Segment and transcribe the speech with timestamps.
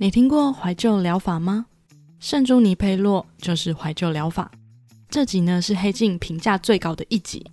[0.00, 1.66] 你听过怀旧疗法吗？
[2.20, 4.48] 圣朱尼佩洛就是怀旧疗法。
[5.10, 7.44] 这集呢是黑镜评价最高的一集，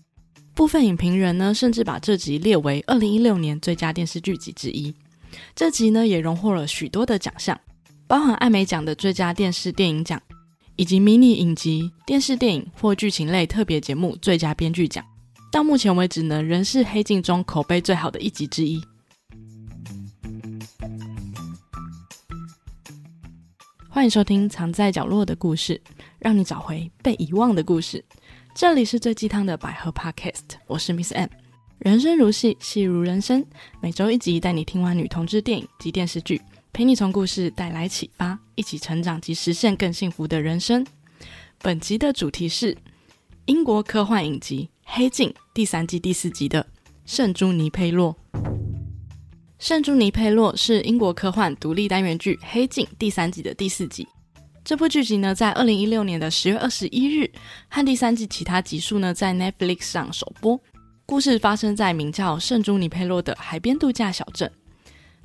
[0.53, 4.93] 部分影评人呢甚至把这集列为二零一六年最佳电视剧集之一。
[5.55, 7.59] 这集呢也荣获了许多的奖项，
[8.05, 10.21] 包含艾美奖的最佳电视电影奖，
[10.75, 15.03] 以及迷你影集、电视电影或剧情类特别节目最佳编剧奖。
[15.51, 18.79] 到目前为止呢，仍是黑镜中口碑最好的一集之一。
[23.95, 25.81] 欢迎收听《藏在角落的故事》，
[26.19, 28.03] 让你找回被遗忘的故事。
[28.53, 31.29] 这里是最鸡汤的百合 Podcast，我是 Miss M。
[31.77, 33.45] 人生如戏，戏如人生，
[33.79, 36.41] 每周一集带你听完女同志电影及电视剧，
[36.73, 40.85] 陪你从故事带来启发，一起成长及实现更幸福的人生。
[41.61, 42.77] 本集的主题是
[43.45, 46.67] 英国科幻影集《黑镜》第三季第四集的
[47.05, 48.13] 圣朱尼佩洛。
[49.65, 54.07] 圣朱尼佩洛是英国科幻独立单元剧《黑镜》第三季的第四集。
[54.63, 57.27] 这部剧集呢，在二零一六年的十月二十一日，
[57.67, 60.61] 和第三季其他集数呢，在 Netflix 上首播。
[61.07, 64.51] 故事发生在名叫圣朱尼佩洛的海边度假小镇。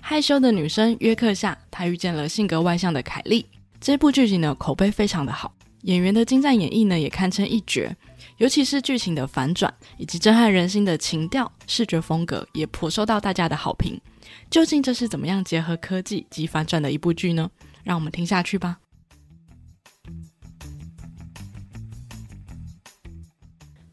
[0.00, 3.44] 害羞的女生约克夏，她遇见了性格外向的凯莉。
[3.78, 5.52] 这部剧集呢，口碑非常的好，
[5.82, 7.94] 演员的精湛演绎呢，也堪称一绝。
[8.40, 14.00] 尤其是剧情的反转，以及震撼人心的情调、视觉风格，也颇受到大家的好评。
[14.48, 17.50] 究竟这是怎么样结合科技及反转的一部剧呢？
[17.84, 18.78] 让我们听下去吧。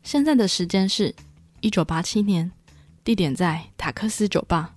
[0.01, 1.13] 现在的时间是
[1.59, 2.49] 一九八七年，
[3.03, 4.75] 地点在塔克斯酒吧。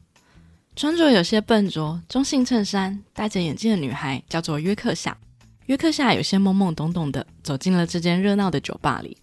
[0.75, 5.17] 穿着有些笨拙、中性衬衫、戴着眼镜的女孩叫做约克夏。
[5.67, 9.17] 约克夏有些懵懵懂懂的走进了这间热闹的酒吧里，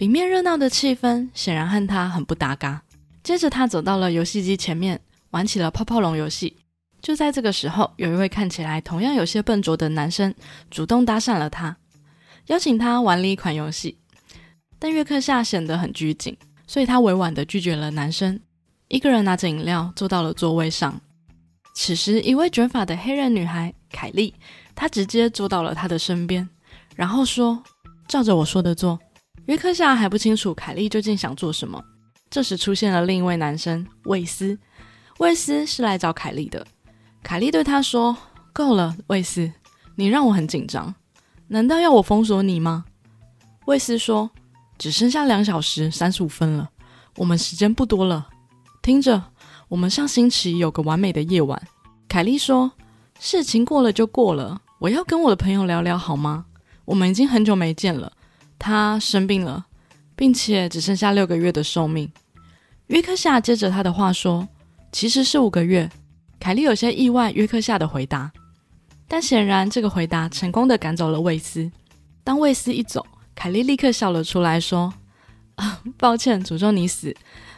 [0.00, 2.82] 里面热闹的气氛显然和他很不搭嘎。
[3.22, 5.00] 接着，他走到了游戏机前面。
[5.32, 6.56] 玩起了泡泡龙游戏。
[7.00, 10.34] 就在这个时候，有一位看起来同样有些笨拙的男生
[10.70, 11.76] 主动搭讪了他，
[12.46, 13.96] 邀请他玩了一款游戏。
[14.78, 16.36] 但约克夏显得很拘谨，
[16.66, 18.40] 所以他委婉的拒绝了男生，
[18.88, 21.00] 一个人拿着饮料坐到了座位上。
[21.74, 24.34] 此时，一位卷发的黑人女孩凯莉，
[24.74, 26.48] 她直接坐到了他的身边，
[26.96, 27.62] 然后说
[28.08, 28.98] ：“照着我说的做。”
[29.50, 31.84] 约克夏还不清楚凯莉究竟想做什么。
[32.30, 34.56] 这时出现了另一位男生魏斯。
[35.18, 36.64] 魏斯是来找凯莉的。
[37.20, 38.16] 凯莉对他说
[38.54, 39.50] ：“够了，魏斯，
[39.96, 40.94] 你让我很紧张。
[41.48, 42.84] 难道要我封锁你吗？”
[43.66, 44.30] 魏斯说
[44.78, 46.70] ：“只剩下两小时三十五分了，
[47.16, 48.28] 我们时间不多了。
[48.82, 49.20] 听着，
[49.66, 51.60] 我们上星期有个完美的夜晚。”
[52.06, 52.70] 凯莉说
[53.18, 56.46] ：“事情过了就过了，我要跟我的朋友聊聊好吗？
[56.84, 58.12] 我们已经很久没见了。
[58.60, 59.66] 他生病了，
[60.14, 62.12] 并且只剩下六个月的寿命。”
[62.86, 64.46] 约克夏接着他的话说。
[64.92, 65.88] 其实是五个月。
[66.40, 68.32] 凯莉有些意外约克夏的回答，
[69.06, 71.70] 但显然这个回答成功的赶走了魏斯。
[72.24, 73.06] 当魏斯一走，
[73.36, 74.92] 凯莉立刻笑了出来，说
[75.54, 77.14] ：“啊，抱歉，诅咒你死。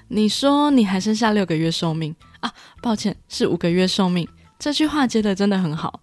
[0.09, 2.53] 你说你还剩下六个月寿命啊？
[2.83, 4.29] 抱歉，是五个月寿命。
[4.59, 6.03] 这句话接的真的很好。”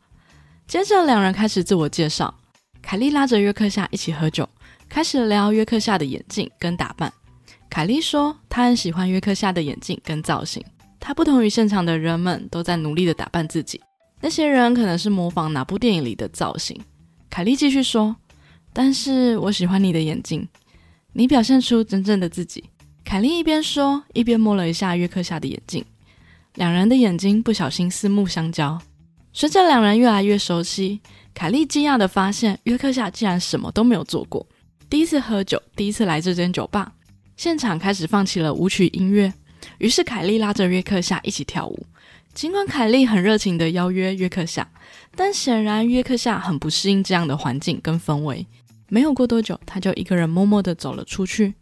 [0.67, 2.33] 接着两人开始自我介绍。
[2.81, 4.49] 凯莉拉着约克夏一起喝酒，
[4.89, 7.13] 开始聊约克夏的眼镜跟打扮。
[7.69, 10.61] 凯莉说她很喜欢约克夏的眼镜跟造型。
[10.99, 13.79] 她不同于现场的人们，都在努力的打扮自己。
[14.19, 16.77] 那些人可能是模仿哪部电影里的造型。
[17.29, 18.15] 凯莉继续说
[18.73, 20.45] ：“但是我喜欢你的眼睛，
[21.13, 22.65] 你表现出真正的自己。”
[23.05, 25.85] 凯莉一边说，一边摸了一下约克夏的眼睛。
[26.55, 28.77] 两人的眼睛不小心四目相交。
[29.31, 30.99] 随着两人越来越熟悉，
[31.33, 34.45] 凯莉惊讶的发现，约克夏竟然什么都没有做过。
[34.89, 36.91] 第一次喝酒，第一次来这间酒吧，
[37.37, 39.31] 现场开始放起了舞曲音乐。
[39.77, 41.85] 于是凯莉拉着约克夏一起跳舞。
[42.33, 44.67] 尽管凯莉很热情的邀约约克夏，
[45.15, 48.45] 但显然约克夏很不适应这样的环境跟氛围。
[48.87, 51.53] 没有过多久，他就一个人默默的走了出去。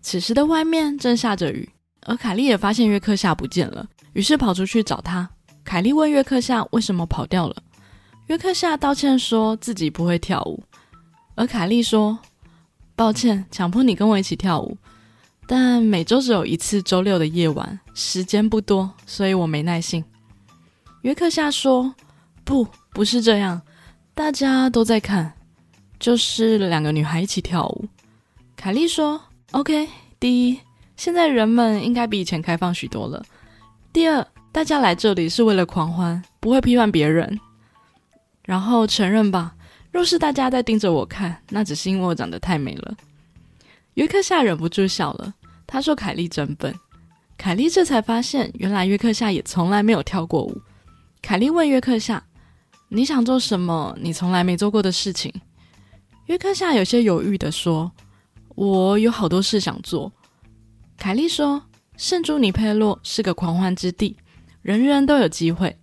[0.00, 1.68] 此时的外面正下着雨，
[2.02, 5.28] 而凯莉也发现约克夏不见了，于是跑出去找他。
[5.64, 7.56] 凯莉问约克夏为什么跑掉了。
[8.26, 10.62] 约克夏道歉说自己不会跳舞，
[11.34, 12.18] 而凯莉说
[13.00, 14.76] ：“抱歉，强迫你跟我一起跳舞。”
[15.48, 20.04] 但每周只有一次周六的夜晚，时间不多，所以我没耐性。
[21.00, 21.94] 约克夏说
[22.44, 23.62] ：“不，不是这样，
[24.12, 25.32] 大家都在看，
[25.98, 27.88] 就是两个女孩一起跳舞。”
[28.54, 29.18] 凯莉说
[29.52, 29.88] ：“OK，
[30.18, 30.60] 第一，
[30.94, 33.24] 现在人们应该比以前开放许多了。
[33.94, 37.40] 第二，大家来这里是为了狂欢，不会批判别人。
[38.44, 39.54] 然后承认吧，
[39.90, 42.96] 若是大家在盯着我看，那只是因为我长得太美了。”
[43.94, 45.34] 约克夏忍不住笑了。
[45.66, 46.74] 他说：“凯莉真笨。”
[47.36, 50.60] 凯莉这才发现，原来约克夏也从来没有跳过舞。
[51.22, 52.22] 凯莉问约克夏
[52.88, 55.32] ：“你想做什么你从来没做过的事情？
[56.26, 57.90] 约克夏有些犹豫的说
[58.54, 60.12] ：“我有好多事想做。”
[60.98, 61.62] 凯莉说
[61.96, 64.16] ：“圣朱尼佩洛是个狂欢之地，
[64.62, 65.76] 人人都有机会。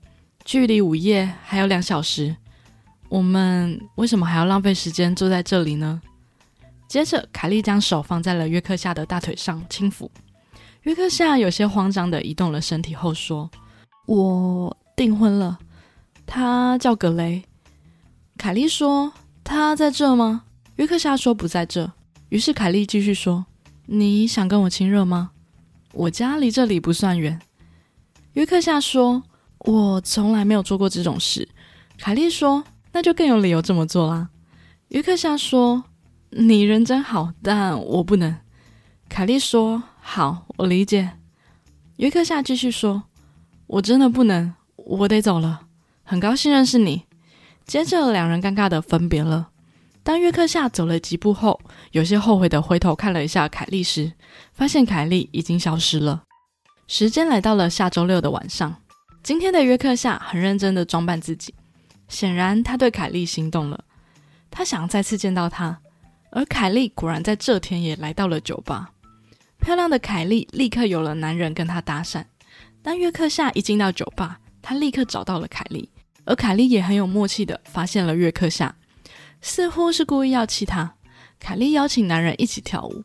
[0.46, 2.36] 距离午夜还有两小时，
[3.10, 6.02] 我们为什么还要浪费时间坐在这里呢？”
[6.88, 10.10] 接着，凯莉将手放在了约克夏的大腿上轻抚。
[10.84, 13.50] 约克夏有些慌张的移动了身体后说
[14.08, 15.60] ：“我订婚了。”
[16.26, 17.44] 他叫格雷，
[18.38, 19.12] 凯莉说
[19.44, 20.44] ：“他在这吗？”
[20.78, 21.92] 约克夏说：“不在这。”
[22.30, 23.46] 于是凯莉继续说
[23.88, 25.32] ：“你想跟我亲热吗？
[25.94, 27.40] 我家离这里不算远。”
[28.34, 29.24] 约克夏说
[29.60, 31.48] ：“我从来没有做过这种事。”
[31.98, 32.64] 凯莉说
[32.98, 34.30] ：“那就更有理由这么做啦。”
[34.90, 35.84] 约克夏说
[36.32, 38.36] ：“你人真好，但我不能。”
[39.08, 41.12] 凯莉说：“好，我理解。”
[41.98, 43.04] 约克夏继续说
[43.68, 45.68] ：“我真的不能，我得走了。”
[46.02, 47.04] 很高兴认识你。
[47.68, 49.50] 接着，两人尴尬的分别了。
[50.02, 51.62] 当约克夏走了几步后，
[51.92, 54.14] 有些后悔的回头看了一下凯莉时，
[54.54, 56.24] 发现凯莉已经消失了。
[56.88, 58.78] 时间来到了下周六的晚上。
[59.22, 61.54] 今天的约克夏很认真的装扮自己，
[62.08, 63.84] 显然他对凯莉心动了。
[64.50, 65.80] 他想再次见到她，
[66.32, 68.92] 而凯莉果然在这天也来到了酒吧。
[69.60, 72.24] 漂亮的凯莉立刻有了男人跟她搭讪。
[72.82, 75.90] 当约克夏一进到酒吧，他立刻找到了凯莉。
[76.26, 78.76] 而凯莉也很有默契的发现了约克夏，
[79.42, 80.94] 似乎是故意要气他。
[81.40, 83.04] 凯莉邀请男人一起跳舞，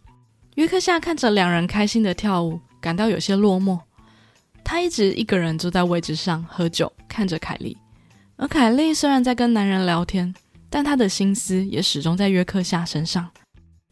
[0.55, 3.79] 约克夏看着两人开心的跳舞，感到有些落寞。
[4.65, 7.77] 他一直一个人坐在位置上喝酒，看着凯莉。
[8.37, 10.35] 而凯莉虽然在跟男人聊天，
[10.69, 13.31] 但她的心思也始终在约克夏身上。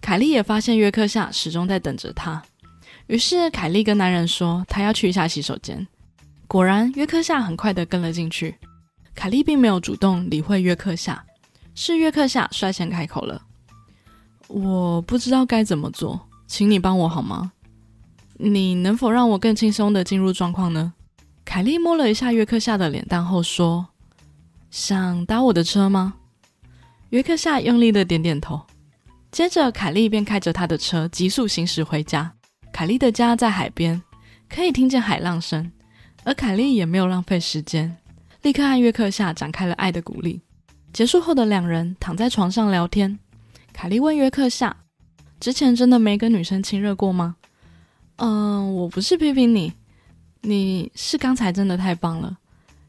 [0.00, 2.42] 凯莉也发现约克夏始终在等着她，
[3.06, 5.86] 于是凯莉跟男人说，她要去一下洗手间。
[6.46, 8.56] 果然，约克夏很快的跟了进去。
[9.14, 11.22] 凯莉并没有主动理会约克夏，
[11.74, 13.42] 是约克夏率先开口了
[14.48, 17.52] ：“我不知道该怎么做，请你帮我好吗？
[18.38, 20.94] 你能否让我更轻松的进入状况呢？”
[21.44, 23.88] 凯莉摸了一下约克夏的脸蛋后说
[24.70, 26.14] ：“想搭我的车吗？”
[27.10, 28.60] 约克夏用力的点点头。
[29.32, 32.32] 接着，凯莉便开着他的车急速行驶回家。
[32.72, 34.00] 凯莉的家在海边，
[34.48, 35.70] 可以听见海浪声，
[36.24, 37.96] 而凯莉也没有浪费时间。
[38.42, 40.40] 立刻和约克夏展开了爱的鼓励。
[40.92, 43.18] 结束后的两人躺在床上聊天。
[43.72, 44.76] 凯莉问约克夏
[45.38, 47.36] ：“之前真的没跟女生亲热过吗
[48.16, 49.72] ？”“嗯，我不是批评你，
[50.40, 52.36] 你是刚才真的太棒了。”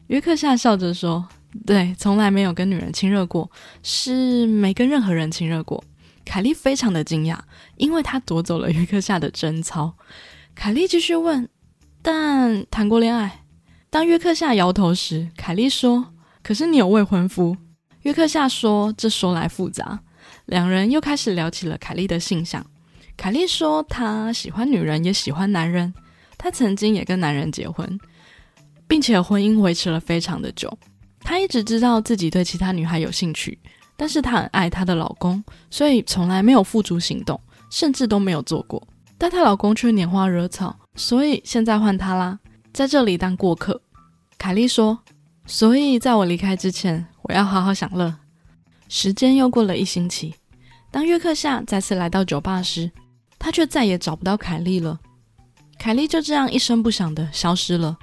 [0.08, 1.28] 约克夏笑着说
[1.66, 3.50] ：“对，从来没有跟女人亲热过，
[3.82, 5.82] 是没跟任何人亲热过。”
[6.24, 7.38] 凯莉非常的惊讶，
[7.76, 9.94] 因为她夺走了约克夏的贞操。
[10.54, 11.48] 凯莉继续问
[12.00, 13.42] ：“但谈过恋爱？”
[13.90, 17.56] 当约克夏摇头时，凯莉说：“可是你有未婚夫。”
[18.02, 20.00] 约克夏说：“这说来复杂。”
[20.46, 22.64] 两人又开始聊起了凯莉的性向。
[23.16, 25.92] 凯莉说：“她喜欢女人，也喜欢男人。
[26.38, 27.98] 她曾经也跟男人结婚，
[28.88, 30.78] 并且婚姻维持了非常的久。
[31.22, 33.58] 她一直知道自己对其他女孩有兴趣，
[33.96, 37.40] 但是她很爱她的老公，所以从来没有付诸行动，
[37.70, 38.82] 甚至都没有做过。
[39.16, 42.38] 但她老公却拈花惹草，所以现在换她啦。”
[42.72, 43.80] 在这里当过客，
[44.38, 44.98] 凯莉说
[45.46, 48.14] ：“所以在我离开之前，我要好好享乐。”
[48.88, 50.34] 时间又过了一星期，
[50.90, 52.90] 当约克夏再次来到酒吧时，
[53.38, 54.98] 他却再也找不到凯莉了。
[55.78, 57.98] 凯莉就这样一声不响的消失了。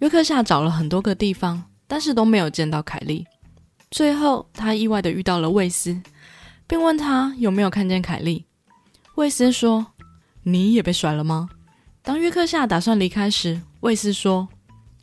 [0.00, 3.26] 约克夏找了很多个地方，但是都没有见到凯莉。
[3.90, 6.00] 最后，他意外的遇到了魏斯，
[6.68, 8.46] 并问他有没有看见凯莉。
[9.16, 9.88] 魏斯说
[10.44, 11.48] ：“你也被甩了吗？”
[12.00, 14.48] 当约克夏打算离开时，魏斯说：“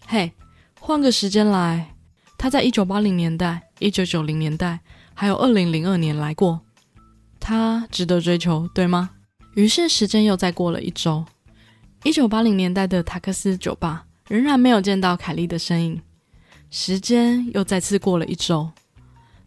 [0.08, 0.32] 嘿，
[0.80, 1.94] 换个时间来。
[2.38, 4.80] 他在一九八零年代、一九九零年代，
[5.14, 6.62] 还有二零零二年来过。
[7.38, 9.10] 他值得追求，对吗？”
[9.56, 11.26] 于是时间又再过了一周。
[12.06, 16.02] 一九八零年代的塔克斯酒吧仍然没有见到凯莉的身影。
[16.70, 18.70] 时间又再次过了一周，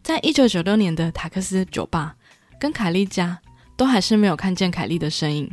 [0.03, 2.15] 在一九九六年的塔克斯酒吧
[2.59, 3.39] 跟凯莉家
[3.77, 5.51] 都还是没有看见凯莉的身影。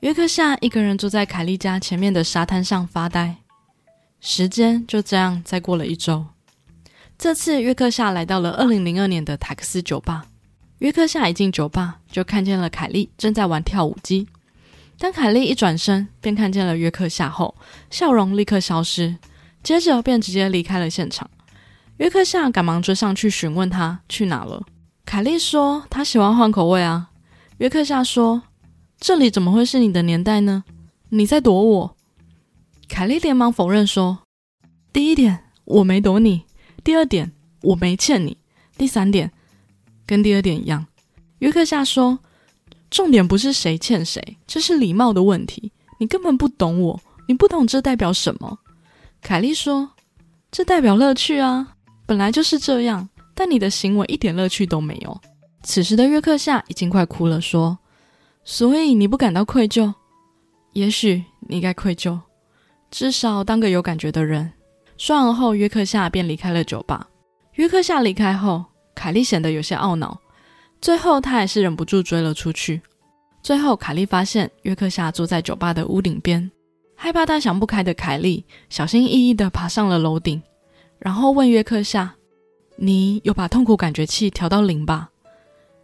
[0.00, 3.36] 约克夏一个人坐在凯莉家前面的沙滩上发呆，
[4.20, 6.24] 时间就这样再过了一周。
[7.18, 10.26] 这次约克夏来到了二零零二年的塔克斯酒吧。
[10.78, 14.28] 约克夏一进酒吧就看见了凯莉正在玩跳舞机。
[14.96, 17.54] 当凯莉一转身便看见了约克夏后，
[17.90, 19.16] 笑容立刻消失，
[19.68, 21.30] 接着便直接离开了现场。
[21.98, 24.64] 约克夏赶忙追上去询问他去哪了。
[25.04, 27.10] 凯莉说她喜欢换口味啊。
[27.58, 28.44] 约克夏说。
[28.98, 30.64] 这里怎么会是你的年代呢？
[31.10, 31.96] 你在躲我？
[32.88, 34.20] 凯莉连忙否认说
[34.90, 36.46] ：“第一点，我没躲你；
[36.82, 38.38] 第二点，我没欠你。
[38.78, 39.30] 第三点
[40.06, 40.86] 跟第二点一样，
[41.40, 42.18] 约克夏说，
[42.90, 45.70] 重点不是谁欠谁，这是礼貌的问题。
[45.98, 48.58] 你根本不懂我，你不懂这代表什么。
[49.20, 49.90] 凯莉说，
[50.50, 53.08] 这代表乐趣啊，本来就是这样。
[53.34, 55.20] 但你的行为一点乐趣都没有。
[55.62, 57.78] 此时的约克夏已经快哭了，说，
[58.42, 59.94] 所以你不感到愧疚？
[60.72, 62.18] 也许你该愧疚，
[62.90, 64.52] 至少当个有感觉的人。
[64.96, 67.06] 说完后，约克夏便离开了酒吧。
[67.54, 70.20] 约克夏离开后，凯莉显得有些懊恼。
[70.80, 72.82] 最后，她还是忍不住追了出去。
[73.40, 76.50] 最后，凯莉发现约克夏坐在酒吧的屋顶边，
[77.00, 80.42] 害怕他想不开的凯莉小心翼翼地爬上了楼顶，
[80.98, 82.12] 然后问约克夏
[82.74, 85.08] ：“你有把痛苦感觉器调到零吧？”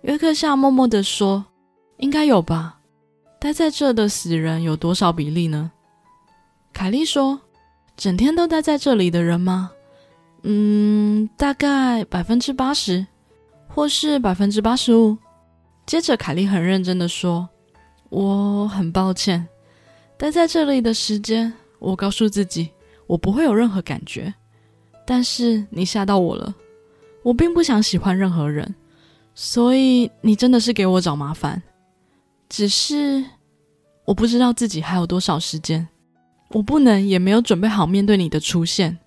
[0.02, 1.46] 约克夏默默地说
[1.98, 2.80] ：“应该有吧。”
[3.38, 5.70] 待在这的死人有多少比例呢？
[6.72, 7.40] 凯莉说
[7.96, 9.70] ：“整天都待在这里的人吗？
[10.42, 13.06] 嗯，大概百分之八十，
[13.68, 15.16] 或是百分之八十五。”
[15.86, 17.48] 接着，凯莉很认真的说
[18.10, 19.46] ：“我很抱歉，
[20.24, 22.70] 待在这里的时间，我告诉自己
[23.06, 24.32] 我不会有任何感觉。
[25.06, 26.54] 但是你吓到我了，
[27.22, 28.74] 我并不想喜欢任何人，
[29.34, 31.62] 所以你真的是给我找麻烦。”
[32.48, 33.22] 只是
[34.06, 35.86] 我不知道自己还有多少时间，
[36.52, 38.98] 我不能也没有准备好面对你的出现，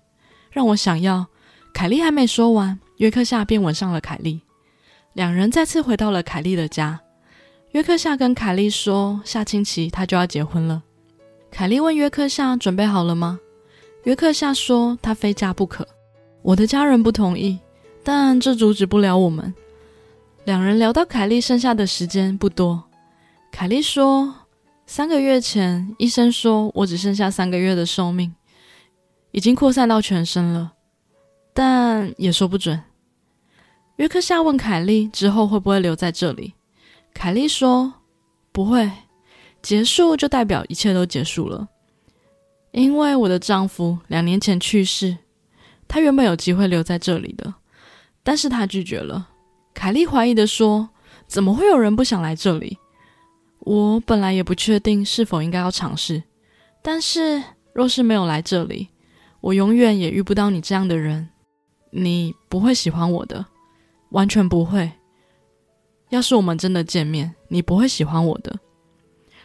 [0.52, 1.26] 让我想要。
[1.74, 4.40] 凯莉还没说完，约克夏便吻上了凯莉，
[5.14, 7.00] 两人再次回到了凯莉的家。
[7.72, 10.84] 约克夏跟凯莉说，下星期他就要结婚了。
[11.50, 13.40] 凯莉问约克夏准备好了吗？
[14.04, 15.86] 约克夏说他非嫁不可。
[16.42, 17.58] 我的家人不同意，
[18.02, 19.52] 但这阻止不了我们。
[20.44, 22.84] 两人聊到凯莉剩下的时间不多。
[23.50, 24.34] 凯莉说
[24.86, 28.34] ：“三个月前，医生说我只剩下三个月的寿命，
[29.32, 30.72] 已经扩散到全身了，
[31.52, 32.80] 但也说不准。”
[33.96, 36.54] 约克夏问凯莉之后会不会留在这里。
[37.12, 37.94] 凯莉说
[38.52, 38.90] ：“不会，
[39.62, 41.68] 结束就代表一切都结束了，
[42.72, 45.18] 因为我的丈夫两年前去世。
[45.86, 47.54] 他原本有机会留在这里的，
[48.22, 49.28] 但是他拒绝了。”
[49.74, 50.90] 凯莉怀疑的说
[51.26, 52.78] ：“怎么会有人不想来这里？”
[53.60, 56.22] 我本来也不确定是否应该要尝试，
[56.82, 58.88] 但是若是没有来这里，
[59.40, 61.28] 我永远也遇不到你这样的人。
[61.90, 63.46] 你不会喜欢我的，
[64.10, 64.90] 完全不会。
[66.10, 68.58] 要是我们真的见面，你不会喜欢我的，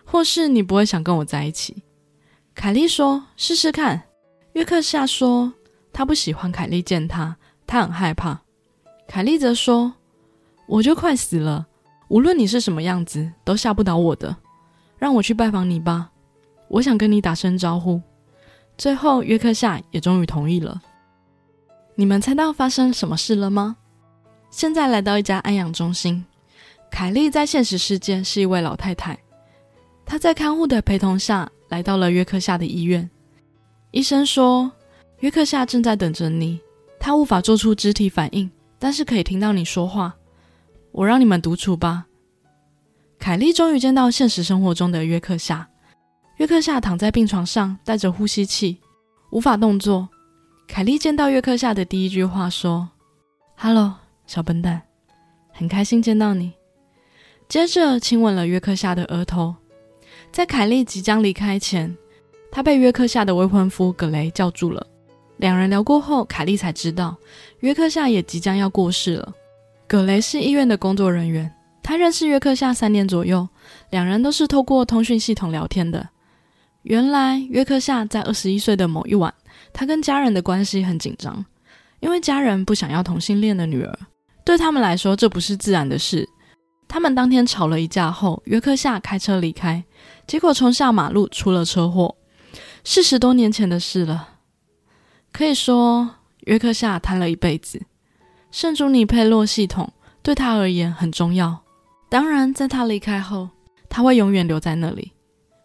[0.05, 1.83] 或是你不会想跟我在一起。
[2.55, 4.03] 凯莉说：“试试看。”
[4.53, 5.53] 约克夏说
[5.91, 8.41] ：“他不喜欢凯莉见他，他很害怕。”
[9.07, 9.93] 凯莉则说
[10.67, 11.67] ：“我就快死了。”
[12.09, 14.35] 无论你是什么样子，都吓不倒我的。
[14.97, 16.11] 让我去拜访你吧，
[16.67, 17.99] 我想跟你打声招呼。
[18.77, 20.79] 最后，约克夏也终于同意了。
[21.95, 23.77] 你们猜到发生什么事了吗？
[24.51, 26.23] 现在来到一家安养中心，
[26.91, 29.17] 凯莉在现实世界是一位老太太。
[30.05, 33.09] 他在看护的陪同下来到了约克夏的医院。
[33.91, 34.71] 医生说，
[35.19, 36.59] 约克夏正在等着你。
[36.99, 40.15] 他无法做出肢体反应，但是可以听到你说话。
[40.91, 42.05] 我让你们独处吧。
[43.19, 45.67] 凯莉终于见到现实生活中的约克夏。
[46.37, 48.79] 约克夏躺在病床上，带着呼吸器，
[49.31, 50.09] 无法动作。
[50.67, 52.89] 凯莉见到约克夏的第一句话说
[53.55, 53.95] ：“Hello，
[54.25, 54.81] 小笨蛋，
[55.51, 56.53] 很开心见到你。”
[57.49, 59.55] 接着亲吻了约克夏的额头。
[60.33, 61.95] 在凯莉即将离开前，
[62.51, 64.83] 她被约克夏的未婚夫格雷叫住了。
[65.37, 67.15] 两人聊过后，凯莉才知道
[67.59, 69.31] 约克夏也即将要过世了。
[69.87, 73.47] 葛雷是医院的工作人员，他认识约克夏三年左右，
[73.91, 76.09] 两人都是透过通讯系统聊天的。
[76.81, 79.31] 原来约克夏在二十一岁的某一晚，
[79.71, 81.45] 他跟家人的关系很紧张，
[81.99, 83.99] 因为家人不想要同性恋的女儿，
[84.43, 86.27] 对他们来说这不是自然的事。
[86.87, 89.83] 他们当天吵了一架后，约克夏开车离开，
[90.25, 92.15] 结果冲下马路出了车祸，
[92.83, 94.29] 是十多年前的事了。
[95.31, 97.81] 可以说约克夏瘫了一辈子。
[98.51, 101.63] 圣朱尼佩洛系统对他而言很重要。
[102.09, 103.49] 当然，在他离开后，
[103.89, 105.11] 他会永远留在那里。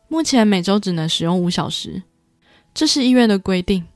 [0.09, 2.03] 目前每周只能使用五小时，
[2.73, 3.87] 这是医院的规定。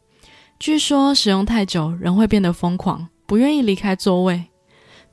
[0.59, 4.45] 据说使用太久，人会变得疯狂，不愿意离开座位。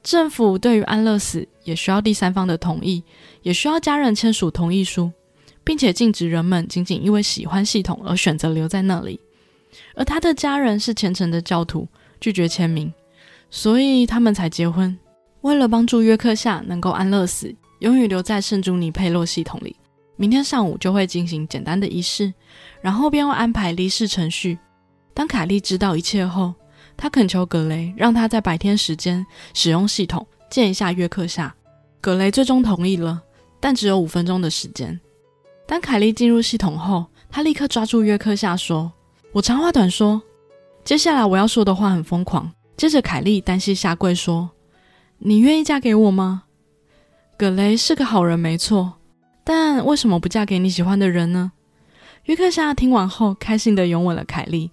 [0.04, 3.04] 政府对于安乐死也需要第三方的同意，
[3.42, 5.12] 也需要家人签署同意书，
[5.70, 9.20] 并且禁止人们仅仅因为喜欢系统而选择留在那里。
[9.94, 11.88] 而他的家人是虔诚的教徒，
[12.20, 12.92] 拒绝签名。
[13.52, 14.98] 所以他们才结婚。
[15.42, 19.76] 为了帮助约克夏能够安乐死，永远留在圣朱尼佩洛系统里，
[20.16, 22.34] 明天上午就会进行简单的仪式，
[22.82, 24.58] 然后便会安排离世程序。
[25.14, 26.52] 当凯莉知道一切后，
[26.98, 29.24] 他恳求葛雷让他在白天时间
[29.54, 31.54] 使用系统见一下约克夏。
[32.02, 33.22] 葛雷最终同意了，
[33.60, 35.00] 但只有五分钟的时间。
[35.70, 38.92] 当凯莉进入系统后，他立刻抓住约克夏说
[39.32, 40.20] ：“我长话短说，
[40.84, 44.50] 接下来我要说的话很疯狂。”接着，凯莉单膝下跪说
[45.20, 46.46] ：“你愿意嫁给我吗？”
[47.38, 48.94] 葛雷是个好人，没错，
[49.44, 51.52] 但为什么不嫁给你喜欢的人呢？
[52.24, 54.72] 约克夏听完后，开心的拥吻了凯莉。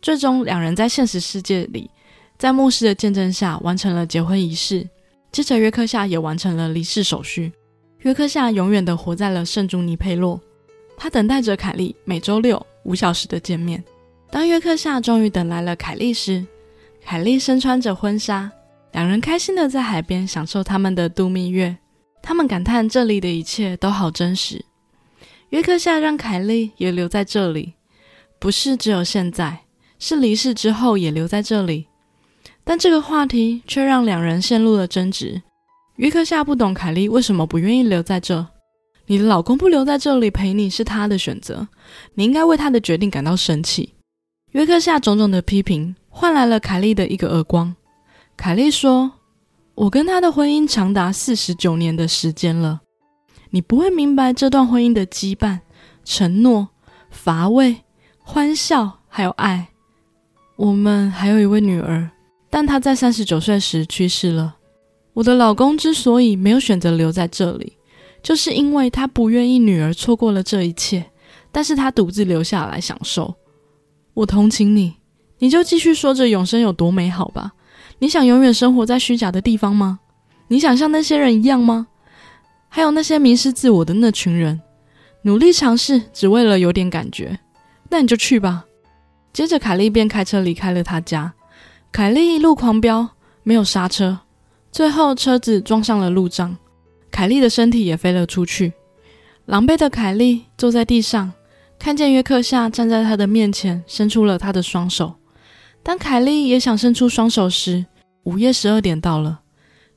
[0.00, 1.88] 最终，两人在现实世界里，
[2.36, 4.90] 在牧师的见证下完成了结婚仪式。
[5.30, 7.52] 接着，约克夏也完成了离世手续。
[8.02, 10.40] 约克夏永远的活在了圣朱尼佩洛，
[10.96, 13.82] 他等待着凯莉每周六五小时的见面。
[14.28, 16.44] 当约克夏终于等来了凯莉时，
[17.04, 18.50] 凯莉身穿着婚纱，
[18.90, 21.76] 两人开心的在海边享受他们的度蜜月。
[22.20, 24.64] 他们感叹这里的一切都好真实。
[25.50, 27.74] 约克夏让凯莉也留在这里，
[28.40, 29.60] 不是只有现在。
[30.00, 31.86] 是离世之后也留在这里，
[32.64, 35.42] 但这个话题却让两人陷入了争执。
[36.02, 38.44] 约克夏不懂凯莉为什么不愿意留在这。
[39.06, 41.68] 你的老公不留在这里陪你是他的选择，
[42.14, 43.94] 你应该为他的决定感到生气。
[44.50, 47.72] 约克夏种种的批评换来了凯莉的一个耳光。
[48.36, 49.12] 凯莉说
[49.76, 52.80] ：“我跟他的婚姻长达四十九年的时间了，
[53.50, 55.60] 你不会明白这段婚姻的羁绊、
[56.04, 56.70] 承诺、
[57.10, 57.76] 乏味、
[58.18, 59.68] 欢笑还有爱。”
[60.58, 62.10] 我们还有一位女儿，
[62.50, 64.56] 但她在三十九岁时去世了。
[65.14, 67.74] 我的老公之所以没有选择留在这里，
[68.22, 71.04] 就是因为他不愿意女儿错过了这一切，
[71.50, 73.34] 但是他独自留下来享受。
[74.14, 74.94] 我同情你，
[75.38, 77.52] 你就继续说着永生有多美好吧。
[77.98, 80.00] 你想永远生活在虚假的地方吗？
[80.48, 81.86] 你想像那些人一样吗？
[82.68, 84.60] 还有那些迷失自我的那群人，
[85.22, 87.38] 努力尝试只为了有点感觉，
[87.90, 88.64] 那你就去吧。
[89.32, 91.32] 接着，凯莉便开车离开了他家。
[91.90, 93.08] 凯莉一路狂飙，
[93.42, 94.18] 没有刹车，
[94.72, 96.56] 最后车子撞上了路障，
[97.10, 98.72] 凯莉的身体也飞了出去。
[99.44, 101.30] 狼狈的凯莉坐在地上，
[101.78, 105.14] 看见约克夏站在他的面前，伸出了他的双手。
[105.82, 107.84] 当凯莉也想伸出双手时，
[108.22, 109.42] 午夜十二点到了，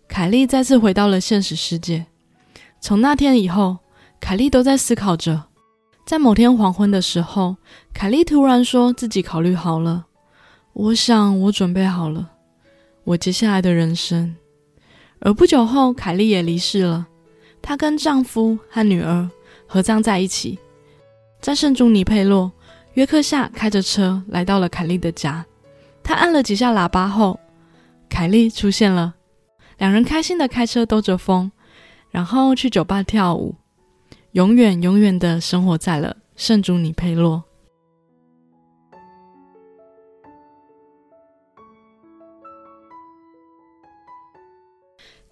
[0.10, 2.06] 凯莉再次回到了现实世界。
[2.82, 3.78] 从那天以后，
[4.20, 5.44] 凯莉都在思考着。
[6.06, 7.56] 在某天黄昏的时候，
[7.94, 10.08] 凯莉突然说自己考虑好了。
[10.74, 12.32] 我想我准备好了，
[13.06, 14.36] 我接下来的人生。
[15.20, 17.08] 而不久后，凯莉也离世了。
[17.62, 19.30] 她跟丈夫和女儿
[19.66, 20.60] 合葬在一起，
[21.42, 22.52] 在圣朱尼佩洛。
[22.94, 25.46] 约克夏开着车来到了凯莉的家，
[26.02, 27.38] 他按了几下喇叭后，
[28.08, 29.16] 凯莉出现了。
[29.78, 31.52] 两人开心的开车兜着风，
[32.10, 33.54] 然后去酒吧跳舞。
[34.32, 37.44] 永远永远的生活在了圣朱尼佩洛。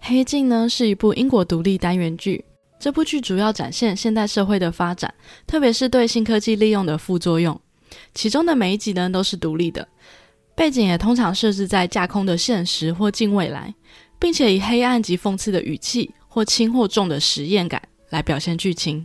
[0.06, 2.44] 黑镜呢是一部英国独立单元剧，
[2.78, 5.12] 这部剧主要展现现代社会的发展，
[5.46, 7.58] 特别是对新科技利用的副作用。
[8.12, 9.88] 其中的每一集呢都是独立的，
[10.54, 13.74] 背景也通常设置在架空的现实或近未来，
[14.18, 17.80] 并且以黑暗及讽刺的语气或轻或重的实验感。
[18.10, 19.04] 来表现剧情，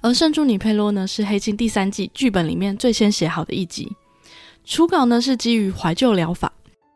[0.00, 3.90] 而《圣朱尼佩洛》呢是《黑镜》第三季剧本里面最先写好的一集。
[4.64, 6.50] 初稿呢是基于怀旧疗法，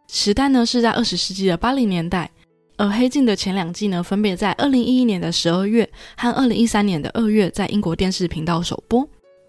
[0.06, 2.30] 时代呢是在二十世纪的八零年代。
[2.80, 9.06] 而《黑镜》的前两季呢分别在二零一一年的十二月和二零一三年的二月在英国电视频道首播，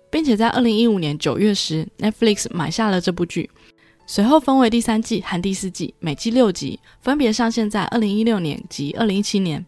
[0.09, 3.49] 并且在二零一五年九月时 Netflix 买下了这部剧，
[4.05, 9.65] 随后分为第三季和第四季，每季六集，分别上线在二零一六年及二零一七年。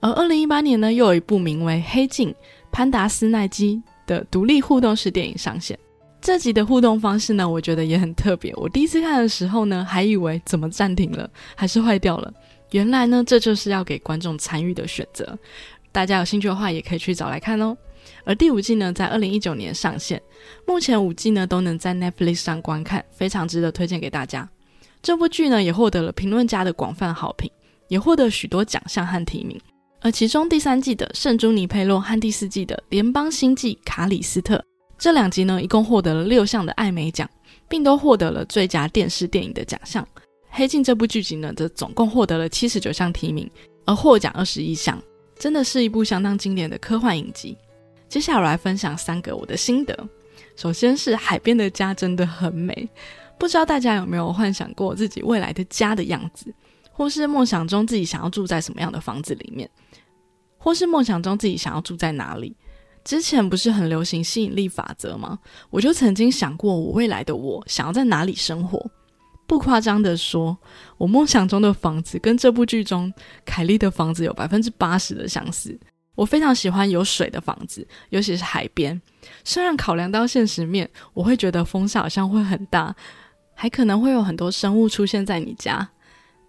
[0.00, 2.34] 而二零一八年呢，又有一部名为《黑镜：
[2.70, 3.76] 潘达斯奈基》
[4.06, 5.78] 的独立互动式电影上线。
[6.20, 8.54] 这集的互动方式呢，我觉得也很特别。
[8.56, 12.30] 我第一次看的时候呢，还以为怎么暂停了，还是坏掉了。
[12.72, 15.38] 原来呢，这就是要给观众参与的选择。
[15.92, 17.76] 大家有兴趣的话，也可以去找来看哦。
[18.24, 20.20] 而第五季呢，在二零一九年上线，
[20.66, 24.48] 目前五季呢都能在 Netflix 上观看，非常值得推荐给大家。
[25.02, 27.50] 这部剧呢，也获得了评论家的广泛好评，
[27.88, 29.60] 也获得许多奖项和提名。
[30.00, 34.56] 而其中第三季的《圣朱尼佩洛》和第四季的《联邦星际卡里斯特》
[34.98, 37.28] 这两集呢，一共获得了六项的艾美奖，
[37.68, 40.02] 并都获得了最佳电视电影的奖项。
[40.54, 43.50] 《黑镜》这部剧集呢，则总共获得了七十九项提名，
[43.86, 45.02] 而获奖二十一项，
[45.38, 47.56] 真的是一部相当经典的科幻影集。
[48.06, 49.98] 接下来我来分享三个我的心得。
[50.54, 52.86] 首先是海边的家真的很美，
[53.38, 56.54] 不知道大家有没有幻想过自己未来的家的样子，
[56.92, 59.68] 或是梦想中自己想要住在什么样的房子里面？
[60.58, 62.54] 或是梦想中自己想要住在哪里？
[63.04, 65.38] 之前不是很流行吸引力法则吗？
[65.70, 68.78] 我就曾经想过，我未来的我想要在哪里生活。
[69.52, 70.56] 不夸张的说，
[70.96, 73.12] 我梦想中的房子跟这部剧中
[73.44, 75.78] 凯莉的房子有百分之八十的相似。
[76.14, 78.98] 我非常喜欢有水的房子，尤其是海边。
[79.44, 82.96] 虽然考量到现实面，我会觉得风沙好像会很大，
[83.54, 85.86] 还可能会有很多生物出现在你家。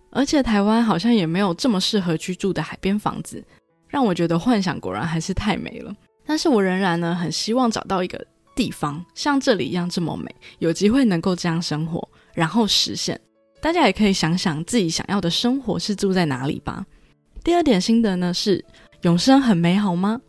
[0.09, 3.43] 而且台湾好像也没有这么适合居住的海边房子，
[3.89, 5.93] 让我觉得幻想果然还是太美了。
[6.25, 13.19] 但是我仍然呢，很希望找到一个地方像这里一样这么美，有机会能够这样生活，然后实现。
[13.61, 16.85] 大家也可以想想自己想要的生活是住在哪里吧。
[17.43, 18.63] 第二点心得呢是。
[19.03, 20.21] 永生很美好吗？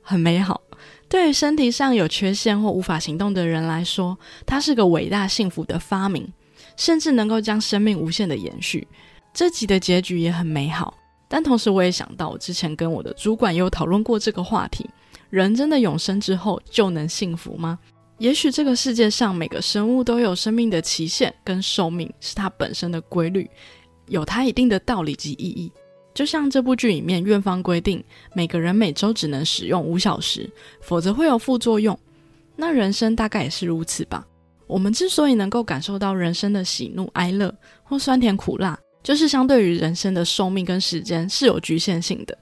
[0.00, 0.60] 很美好。
[1.08, 6.32] 对于身体上有缺陷或无法行动的人来说，它是个伟大幸福的发明，
[6.76, 8.86] 甚至能够将生命无限的延续。
[9.32, 10.94] 这集的结局也很美好。
[11.26, 14.88] 但同时，我也想到，我之前跟我的主管有讨论过这个话题：
[15.28, 17.76] 人真的永生之后就能幸福吗？
[18.24, 23.46] 也许这个世界上每个生物都有生命的期限跟寿命，是它本身的规律，
[24.08, 25.70] 有它一定的道理及意义。
[26.14, 31.98] 就像这部剧里面，院方规定每个人每周只能使用五小时，否则会有副作用。
[32.56, 34.26] 那人生大概也是如此吧。
[34.66, 42.34] 我们之所以能够感受到人生的喜怒哀乐或酸甜苦辣，就是相对于人生的寿命跟时间是有局限性的。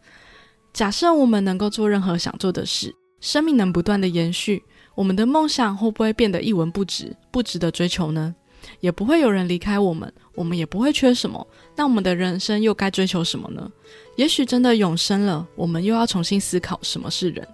[0.72, 4.62] 假设我们能够做任何想做的事，生命能不断的延续，
[4.94, 8.34] 我们的梦想会不会变得一文不值，不值得追求呢？
[8.80, 11.44] 也不会有人离开我们，我们也不会缺什么。
[11.74, 13.70] 那我们的人生又该追求什么呢？
[14.16, 17.46] 也许真的永生了，我们又要重新思考什么是人，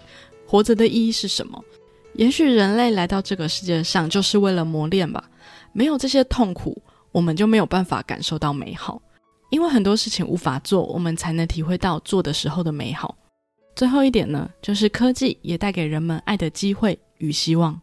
[0.47, 1.65] 活着的意义是什么？
[2.15, 5.23] 也许人类来到这个世界上就是为了磨练吧。
[5.73, 9.01] 没有这些痛苦，我们就没有办法感受到美好。
[9.51, 13.17] 因为很多事情无法做，我们才能体会到做的时候的美好。
[13.75, 17.81] 最后一点呢，就是科技也带给人们爱的机会与希望。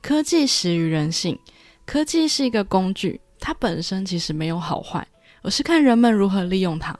[0.00, 1.38] 科技始于人性。
[1.84, 5.08] 科技是一个工具，它本身其实没有好坏，
[5.42, 6.94] 而是看人们如何利用它。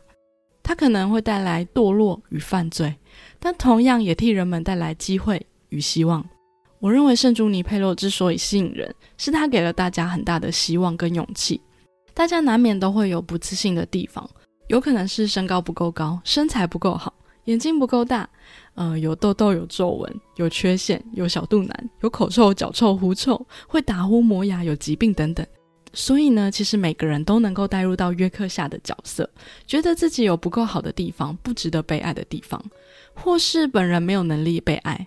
[0.63, 2.95] 它可能会带来堕落与犯罪，
[3.39, 6.27] 但同样也替人们带来机会与希望。
[6.79, 11.61] 我认为圣朱尼佩洛之所以吸引人，是他给了大家很大的希望跟勇气。
[12.15, 14.29] 大家难免都会有不自信的地方，
[14.69, 17.13] 有可能是身高不够高，身材不够好，
[17.49, 18.29] 眼睛不够大。
[18.75, 25.45] 呃，有痘痘，有皱纹，有缺陷，有小肚腩，有口臭、脚臭、狐臭，会打呼、磨牙，有疾病等等。
[25.95, 29.29] 所以呢，其实每个人都能够带入到约克夏的角色，
[29.67, 32.63] 觉得自己有不够好的地方，不值得被爱的地方，
[33.15, 35.07] 或是本人没有能力被爱。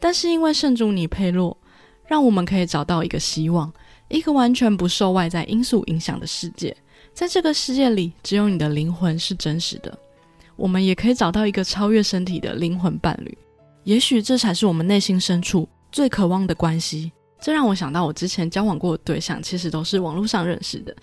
[0.00, 1.56] 但是因为圣主尼佩洛，
[2.06, 3.72] 让我们可以找到一个希望，
[4.08, 6.76] 一个完全不受外在因素影响的世界。
[7.14, 9.96] 在这个世界里，只有你的灵魂是真实的。
[10.60, 13.36] 我们也可以找到一个超越身体的灵魂伴侣，
[13.84, 17.10] 也许这才是我们内心深处最渴望的关系。
[17.40, 20.94] 这让我想到，我之前交往过的对象其实都是网络上认识的。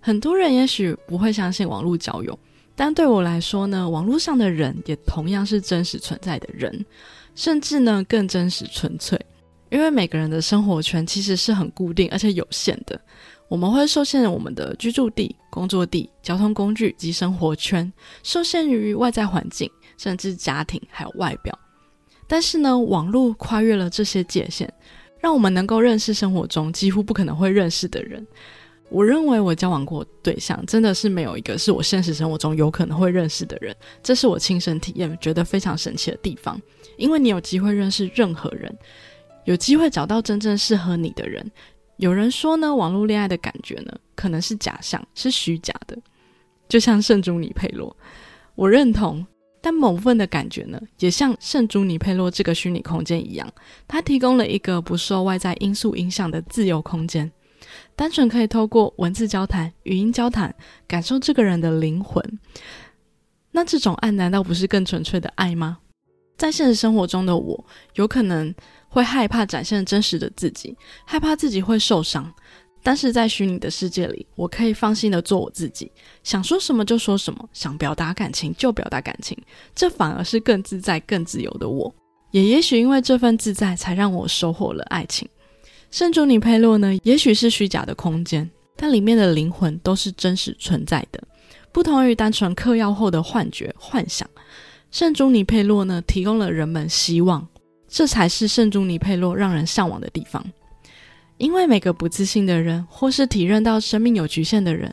[0.00, 2.36] 很多人也许不会相信网络交友，
[2.74, 6.84] 但对我来说呢，网络上的人也同样是真实存在的人，
[7.36, 9.16] 甚至呢更真实纯粹。
[9.70, 13.00] 因为每个人的生活圈其实是很固定而且有限的。
[13.54, 17.90] 我们会受限于我们的居住地、工作地、交通工具及生活圈，
[18.24, 21.56] 受限于外在环境，甚至家庭还有外表。
[22.26, 24.68] 但是呢，网络跨越了这些界限，
[25.20, 28.26] 让我们能够认识生活中几乎不可能会认识的人。
[28.88, 33.72] 我认为我交往过对象，真的是没有一个是我现实生活中有可能会认识的人。
[34.02, 36.60] 这是我亲身体验，觉得非常神奇的地方。
[36.96, 38.76] 因为你有机会认识任何人，
[39.44, 41.48] 有机会找到真正适合你的人。
[41.96, 45.96] 有人说呢，网络恋爱的感觉呢，可能是假象，是虚假的，
[46.68, 47.96] 就像圣朱尼佩洛，
[48.54, 49.26] 我认同。
[49.60, 53.50] 但某部分的感觉呢，也像圣朱尼佩洛这个虚拟空间一样，
[53.88, 57.32] 它提供了一个不受外在因素影响的自由空间，
[57.96, 60.54] 单纯可以透过文字交谈、语音交谈，
[60.86, 62.22] 感受这个人的灵魂。
[63.52, 65.78] 那这种爱难道不是更纯粹的爱吗？
[66.36, 68.54] 在现实生活中的我，有可能。
[68.94, 70.72] 会害怕展现真实的自己，
[71.04, 72.32] 害怕自己会受伤。
[72.80, 75.90] 但是在虚拟的世界里，我可以放心的做我自己，
[76.22, 79.36] 想说什么就说什么，想表达感情就表达感情，
[79.74, 81.92] 这反而是更自在、更自由的我。
[82.30, 85.28] 也也许因为这份自在，才让我收获了爱情。
[85.90, 86.96] 圣朱尼佩洛呢？
[87.02, 91.20] 也许是虚假的空间，但里面的灵魂都是真实存在的，
[91.72, 94.28] 不同于单纯嗑药后的幻觉、幻想。
[94.92, 97.48] 圣朱尼佩洛呢，提供了人们希望。
[97.94, 100.44] 这才是圣朱尼佩洛让人向往的地方，
[101.36, 104.92] 因为每个不自信的人，或是体认到生命有局限的人，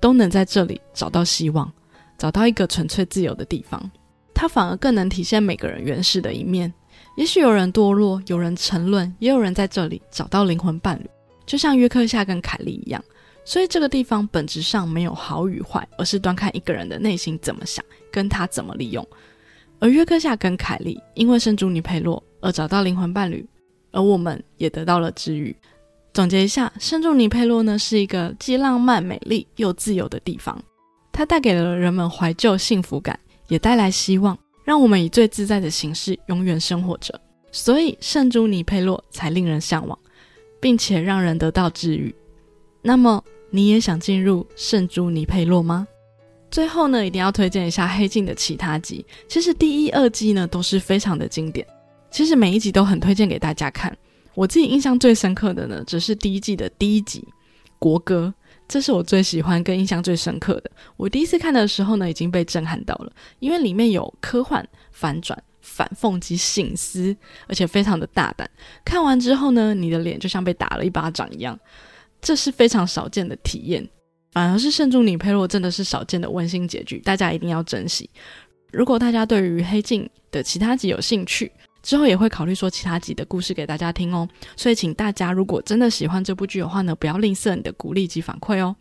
[0.00, 1.70] 都能在这里找到希望，
[2.16, 3.90] 找到一个纯粹自由的地方。
[4.32, 6.72] 它反而更能体现每个人原始的一面。
[7.18, 11.10] 也许有人堕落，有人沉沦，也有人在这里找到灵魂伴侣。
[11.44, 13.04] 就像约克夏跟凯莉一样。
[13.44, 19.06] 所以这个地方本质上没有好与坏，而是端看一个人的内心怎么想，跟他怎么利用。
[19.80, 23.44] 而约克夏跟凯莉因为圣朱尼佩洛而找到灵魂伴侣，
[23.90, 25.56] 而我们也得到了治愈。
[26.12, 30.62] 总结一下，圣朱尼佩洛呢是一个既浪漫、美丽又自由的地方，
[31.12, 37.18] 它带给了人们怀旧幸福感，也带来希望，让我们以最自在的形式永远生活着。
[37.52, 39.98] 所以圣朱尼佩洛才令人向往，
[40.60, 42.14] 并且让人得到治愈。
[42.82, 45.86] 那么你也想进入圣朱尼佩洛吗？
[46.50, 49.04] 最后呢，一定要推荐一下《黑镜》的其他集。
[49.28, 51.66] 其实第一、二季呢都是非常的经典，
[52.10, 53.96] 其实每一集都很推荐给大家看。
[54.34, 57.26] 我自己印象最深刻的呢，只是第一季的第一集
[57.78, 58.32] 国歌，
[58.66, 60.70] 这是我最喜欢跟印象最深刻的。
[60.96, 67.14] 我第一次看的时候呢，已经被震撼到了，因为里面有科幻、反转、反讽及醒思，
[67.46, 68.48] 而且非常的大胆。
[68.84, 71.58] 看完之后呢，你的脸就像被打了一巴掌一样，
[72.20, 73.88] 这是非常少见的体验。
[74.32, 78.08] 反而是圣助尼佩洛真的是少见的温馨结局，大家一定要珍惜。
[78.72, 81.50] 如果大家对于黑镜的其他集有兴趣，
[81.82, 84.28] 之后也会考虑说其他集的故事给大家听哦。
[84.56, 88.76] 所以请大家如果真的喜欢这部剧的话呢，不要吝啬你的鼓励及反馈哦。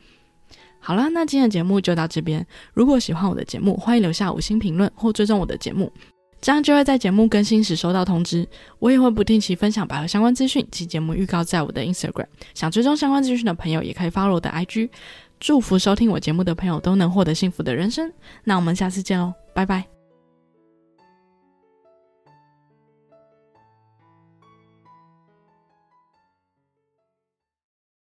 [0.80, 2.46] 好啦，那今天的节目就到这边。
[2.74, 5.92] 如果喜欢我的节目，欢迎留下五星评论或追踪我的节目，
[6.40, 8.48] 这样就会在节目更新时收到通知。
[8.78, 12.28] 我也会不定期分享百合相关资讯及节目预告在我的 Instagram。
[12.54, 14.90] 想追踪相关资讯的朋友，也可以 follow 我的 IG。
[15.40, 18.12] 祝福收听我节目的朋友都能获得幸福的人生。
[18.44, 19.99] 那我们下次见喽，拜拜。